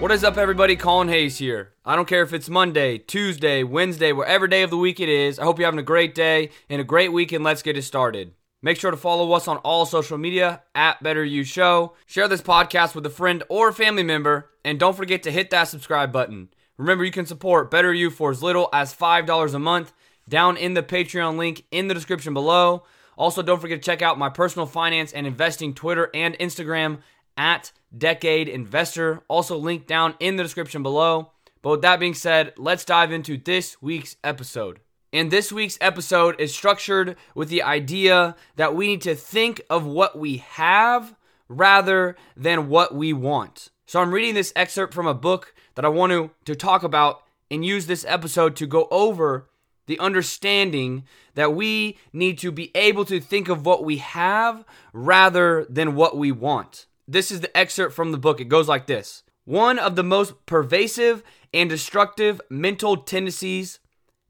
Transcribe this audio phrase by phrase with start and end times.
[0.00, 0.76] What is up, everybody?
[0.76, 1.74] Colin Hayes here.
[1.84, 5.38] I don't care if it's Monday, Tuesday, Wednesday, whatever day of the week it is.
[5.38, 7.44] I hope you're having a great day and a great weekend.
[7.44, 8.32] let's get it started.
[8.62, 11.92] Make sure to follow us on all social media at Better You Show.
[12.06, 15.64] Share this podcast with a friend or family member, and don't forget to hit that
[15.64, 16.48] subscribe button.
[16.78, 19.92] Remember, you can support Better You for as little as $5 a month
[20.26, 22.84] down in the Patreon link in the description below.
[23.18, 27.00] Also, don't forget to check out my personal finance and investing Twitter and Instagram
[27.36, 31.32] at Decade Investor, also linked down in the description below.
[31.62, 34.80] But with that being said, let's dive into this week's episode.
[35.12, 39.84] And this week's episode is structured with the idea that we need to think of
[39.84, 41.16] what we have
[41.48, 43.70] rather than what we want.
[43.86, 47.24] So I'm reading this excerpt from a book that I want to, to talk about
[47.50, 49.48] and use this episode to go over
[49.86, 51.02] the understanding
[51.34, 56.16] that we need to be able to think of what we have rather than what
[56.16, 56.86] we want.
[57.10, 58.40] This is the excerpt from the book.
[58.40, 63.80] It goes like this One of the most pervasive and destructive mental tendencies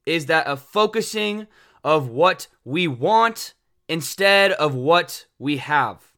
[0.06, 1.46] is that of focusing
[1.84, 3.52] of what we want
[3.86, 6.12] instead of what we have.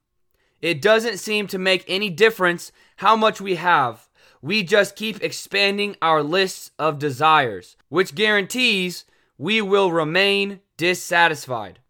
[0.60, 4.08] It doesn't seem to make any difference how much we have.
[4.40, 9.04] We just keep expanding our lists of desires, which guarantees
[9.36, 11.80] we will remain dissatisfied.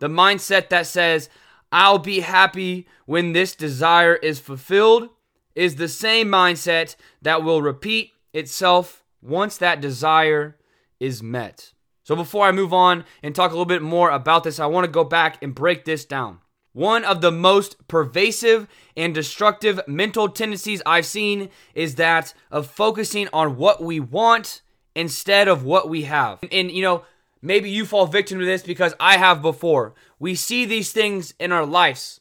[0.00, 1.30] The mindset that says,
[1.72, 5.08] I'll be happy when this desire is fulfilled
[5.54, 10.56] is the same mindset that will repeat itself once that desire
[11.00, 11.72] is met.
[12.04, 14.84] So, before I move on and talk a little bit more about this, I want
[14.84, 16.38] to go back and break this down.
[16.72, 23.28] One of the most pervasive and destructive mental tendencies I've seen is that of focusing
[23.32, 24.62] on what we want
[24.94, 26.38] instead of what we have.
[26.42, 27.04] And, and you know,
[27.42, 29.94] Maybe you fall victim to this because I have before.
[30.20, 32.20] We see these things in our lives,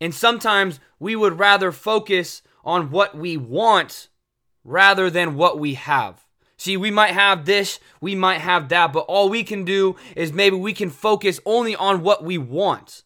[0.00, 4.08] and sometimes we would rather focus on what we want
[4.64, 6.24] rather than what we have.
[6.56, 10.32] See, we might have this, we might have that, but all we can do is
[10.32, 13.02] maybe we can focus only on what we want.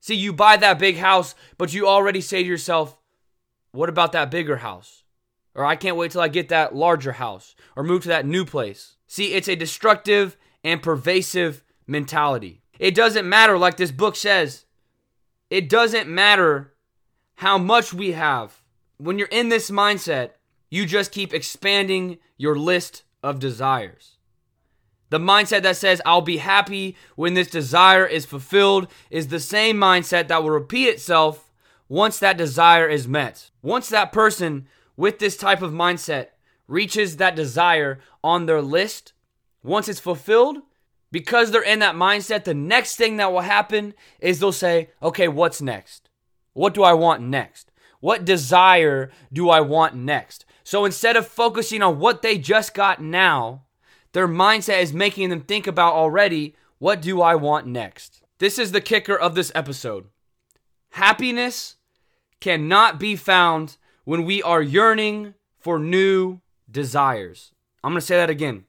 [0.00, 2.98] See, you buy that big house, but you already say to yourself,
[3.70, 5.04] what about that bigger house?
[5.54, 8.44] Or I can't wait till I get that larger house or move to that new
[8.44, 8.96] place.
[9.06, 12.62] See, it's a destructive and pervasive mentality.
[12.78, 14.64] It doesn't matter, like this book says,
[15.50, 16.72] it doesn't matter
[17.36, 18.62] how much we have.
[18.98, 20.30] When you're in this mindset,
[20.70, 24.16] you just keep expanding your list of desires.
[25.10, 29.76] The mindset that says, I'll be happy when this desire is fulfilled, is the same
[29.76, 31.50] mindset that will repeat itself
[31.88, 33.50] once that desire is met.
[33.60, 36.28] Once that person with this type of mindset
[36.66, 39.12] reaches that desire on their list,
[39.62, 40.58] once it's fulfilled,
[41.10, 45.28] because they're in that mindset, the next thing that will happen is they'll say, okay,
[45.28, 46.08] what's next?
[46.54, 47.70] What do I want next?
[48.00, 50.44] What desire do I want next?
[50.64, 53.64] So instead of focusing on what they just got now,
[54.12, 58.22] their mindset is making them think about already, what do I want next?
[58.38, 60.06] This is the kicker of this episode.
[60.90, 61.76] Happiness
[62.40, 66.40] cannot be found when we are yearning for new
[66.70, 67.52] desires.
[67.84, 68.64] I'm going to say that again.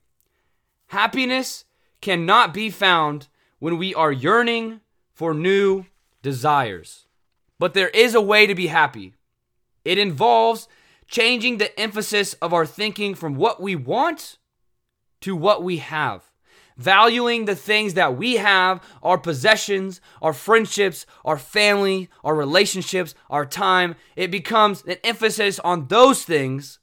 [0.93, 1.65] Happiness
[2.01, 3.27] cannot be found
[3.57, 4.79] when we are yearning
[5.11, 5.85] for new
[6.21, 7.07] desires.
[7.57, 9.15] But there is a way to be happy.
[9.83, 10.67] It involves
[11.07, 14.37] changing the emphasis of our thinking from what we want
[15.21, 16.29] to what we have.
[16.77, 23.47] Valuing the things that we have, our possessions, our friendships, our family, our relationships, our
[23.47, 23.95] time.
[24.15, 26.77] It becomes an emphasis on those things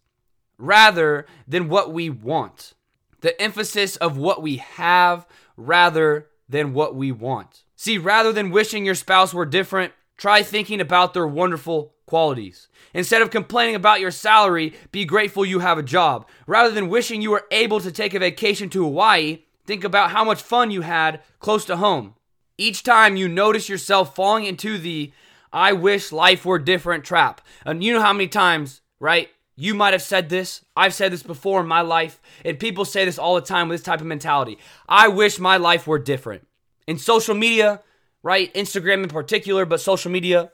[0.59, 2.75] rather than what we want
[3.20, 5.26] the emphasis of what we have
[5.56, 7.64] rather than what we want.
[7.76, 12.69] See, rather than wishing your spouse were different, try thinking about their wonderful qualities.
[12.92, 16.26] Instead of complaining about your salary, be grateful you have a job.
[16.47, 20.25] Rather than wishing you were able to take a vacation to Hawaii, think about how
[20.25, 22.14] much fun you had close to home.
[22.59, 25.12] Each time you notice yourself falling into the
[25.53, 27.41] I wish life were different trap.
[27.64, 29.28] And you know how many times, right?
[29.60, 30.65] You might have said this.
[30.74, 33.78] I've said this before in my life, and people say this all the time with
[33.78, 34.57] this type of mentality.
[34.89, 36.47] I wish my life were different.
[36.86, 37.83] In social media,
[38.22, 38.53] right?
[38.54, 40.51] Instagram in particular, but social media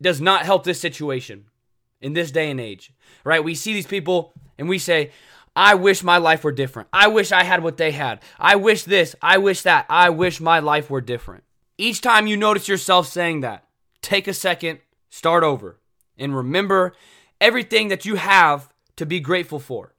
[0.00, 1.46] does not help this situation
[2.00, 2.92] in this day and age,
[3.24, 3.42] right?
[3.42, 5.10] We see these people and we say,
[5.56, 6.90] I wish my life were different.
[6.92, 8.22] I wish I had what they had.
[8.38, 9.16] I wish this.
[9.20, 9.84] I wish that.
[9.88, 11.42] I wish my life were different.
[11.76, 13.64] Each time you notice yourself saying that,
[14.00, 14.78] take a second,
[15.10, 15.80] start over,
[16.16, 16.94] and remember
[17.40, 19.94] everything that you have to be grateful for.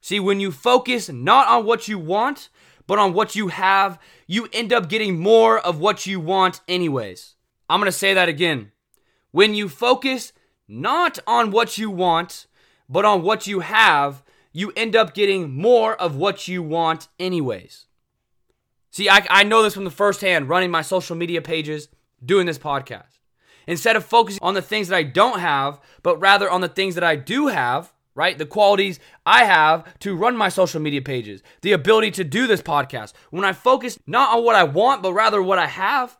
[0.00, 2.48] See, when you focus not on what you want,
[2.86, 7.34] but on what you have, you end up getting more of what you want, anyways.
[7.68, 8.72] I'm gonna say that again.
[9.32, 10.32] When you focus
[10.68, 12.46] not on what you want,
[12.88, 17.86] but on what you have, you end up getting more of what you want, anyways.
[18.90, 21.88] See, I, I know this from the first hand running my social media pages,
[22.24, 23.15] doing this podcast.
[23.66, 26.94] Instead of focusing on the things that I don't have, but rather on the things
[26.94, 28.38] that I do have, right?
[28.38, 32.62] The qualities I have to run my social media pages, the ability to do this
[32.62, 33.12] podcast.
[33.30, 36.16] When I focus not on what I want, but rather what I have,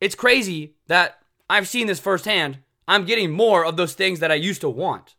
[0.00, 1.18] it's crazy that
[1.48, 2.58] I've seen this firsthand.
[2.86, 5.16] I'm getting more of those things that I used to want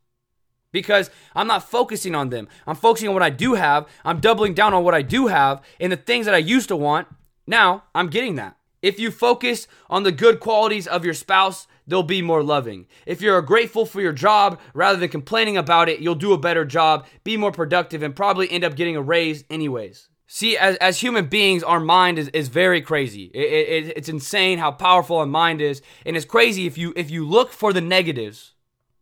[0.71, 2.47] because I'm not focusing on them.
[2.67, 3.87] I'm focusing on what I do have.
[4.03, 6.75] I'm doubling down on what I do have and the things that I used to
[6.75, 7.07] want.
[7.47, 8.57] Now I'm getting that.
[8.85, 12.85] If you focus on the good qualities of your spouse, they'll be more loving.
[13.07, 16.65] If you're grateful for your job rather than complaining about it, you'll do a better
[16.65, 20.09] job, be more productive, and probably end up getting a raise anyways.
[20.27, 23.31] See, as, as human beings, our mind is, is very crazy.
[23.33, 25.81] It, it, it's insane how powerful our mind is.
[26.05, 28.53] And it's crazy if you if you look for the negatives,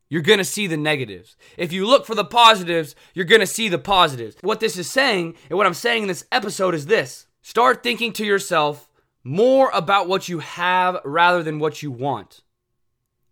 [0.10, 1.36] you're gonna see the negatives.
[1.58, 4.38] If you look for the positives, you're gonna see the positives.
[4.40, 8.14] What this is saying, and what I'm saying in this episode is this start thinking
[8.14, 8.88] to yourself,
[9.24, 12.42] more about what you have rather than what you want.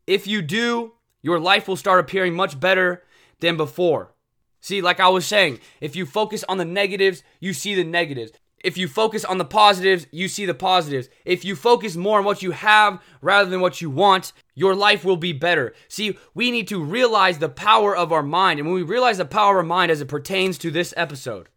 [0.07, 3.03] If you do, your life will start appearing much better
[3.39, 4.13] than before.
[4.61, 8.31] See, like I was saying, if you focus on the negatives, you see the negatives.
[8.63, 11.09] If you focus on the positives, you see the positives.
[11.25, 15.03] If you focus more on what you have rather than what you want, your life
[15.03, 15.73] will be better.
[15.87, 18.59] See, we need to realize the power of our mind.
[18.59, 21.49] And when we realize the power of our mind as it pertains to this episode,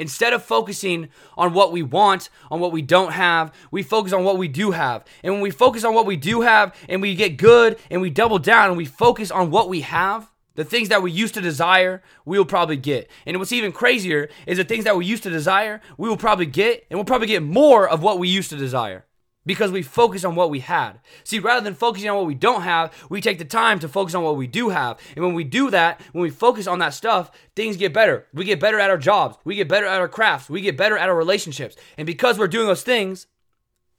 [0.00, 4.24] Instead of focusing on what we want, on what we don't have, we focus on
[4.24, 5.04] what we do have.
[5.22, 8.08] And when we focus on what we do have and we get good and we
[8.08, 11.42] double down and we focus on what we have, the things that we used to
[11.42, 13.10] desire, we will probably get.
[13.26, 16.46] And what's even crazier is the things that we used to desire, we will probably
[16.46, 19.04] get, and we'll probably get more of what we used to desire
[19.46, 21.00] because we focus on what we had.
[21.24, 24.14] See, rather than focusing on what we don't have, we take the time to focus
[24.14, 24.98] on what we do have.
[25.16, 28.26] And when we do that, when we focus on that stuff, things get better.
[28.34, 30.98] We get better at our jobs, we get better at our crafts, we get better
[30.98, 31.76] at our relationships.
[31.96, 33.26] And because we're doing those things,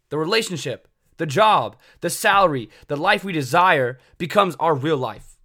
[0.10, 5.38] the relationship, the job, the salary, the life we desire becomes our real life.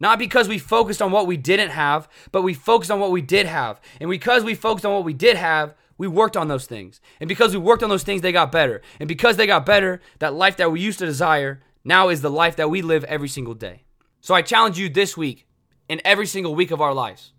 [0.00, 3.22] Not because we focused on what we didn't have, but we focused on what we
[3.22, 3.80] did have.
[4.00, 7.00] And because we focused on what we did have, we worked on those things.
[7.20, 8.82] And because we worked on those things, they got better.
[8.98, 12.28] And because they got better, that life that we used to desire now is the
[12.28, 13.84] life that we live every single day.
[14.20, 15.46] So I challenge you this week
[15.88, 17.34] and every single week of our lives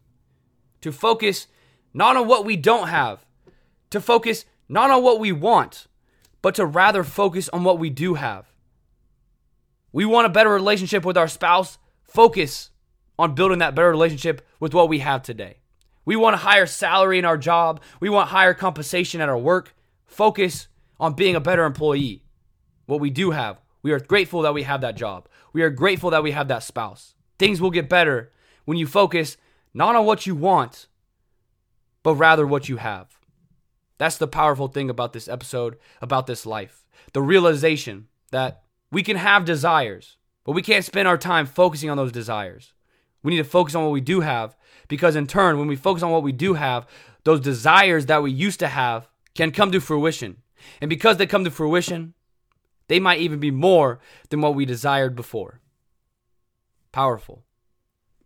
[0.79, 1.47] to focus
[1.93, 3.25] not on what we don't have,
[3.89, 5.87] to focus not on what we want,
[6.41, 8.49] but to rather focus on what we do have.
[9.91, 11.79] We want a better relationship with our spouse.
[12.01, 12.69] Focus
[13.19, 15.57] on building that better relationship with what we have today.
[16.05, 17.81] We want a higher salary in our job.
[17.99, 19.75] We want higher compensation at our work.
[20.05, 20.67] Focus
[20.99, 22.23] on being a better employee.
[22.85, 25.27] What we do have, we are grateful that we have that job.
[25.53, 27.15] We are grateful that we have that spouse.
[27.39, 28.31] Things will get better
[28.65, 29.37] when you focus
[29.73, 30.87] not on what you want,
[32.03, 33.17] but rather what you have.
[33.97, 36.85] That's the powerful thing about this episode, about this life.
[37.13, 41.97] The realization that we can have desires, but we can't spend our time focusing on
[41.97, 42.73] those desires.
[43.23, 44.55] We need to focus on what we do have
[44.87, 46.85] because, in turn, when we focus on what we do have,
[47.23, 50.37] those desires that we used to have can come to fruition.
[50.81, 52.13] And because they come to fruition,
[52.87, 53.99] they might even be more
[54.29, 55.61] than what we desired before.
[56.91, 57.43] Powerful.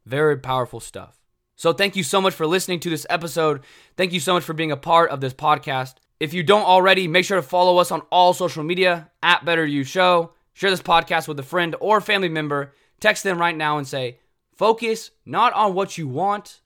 [0.06, 1.20] Very powerful stuff.
[1.56, 3.62] So, thank you so much for listening to this episode.
[3.96, 5.96] Thank you so much for being a part of this podcast.
[6.20, 9.66] If you don't already, make sure to follow us on all social media at Better
[9.66, 10.34] You Show.
[10.54, 12.74] Share this podcast with a friend or family member.
[13.00, 14.18] Text them right now and say,
[14.58, 16.62] Focus not on what you want,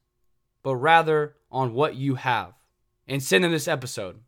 [0.64, 2.54] but rather on what you have.
[3.08, 4.22] And send them this episode.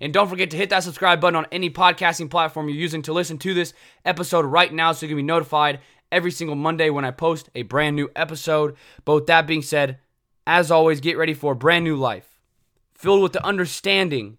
[0.00, 3.12] And don't forget to hit that subscribe button on any podcasting platform you're using to
[3.12, 3.72] listen to this
[4.04, 7.62] episode right now so you can be notified every single Monday when I post a
[7.62, 8.76] brand new episode.
[9.04, 9.98] But with that being said,
[10.46, 12.36] as always, get ready for a brand new life
[12.96, 14.38] filled with the understanding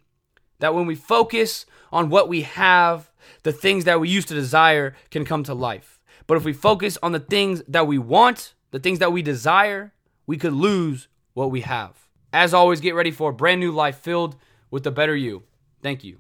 [0.60, 3.12] that when we focus on what we have,
[3.44, 6.02] the things that we used to desire can come to life.
[6.26, 9.94] But if we focus on the things that we want, the things that we desire,
[10.26, 11.94] we could lose what we have.
[12.34, 14.36] As always, get ready for a brand new life filled
[14.70, 15.44] with the better you.
[15.82, 16.18] Thank you.